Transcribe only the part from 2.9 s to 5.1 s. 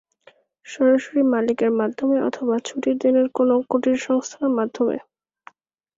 দিনের কোনো কুটির সংস্থার মাধ্যমে।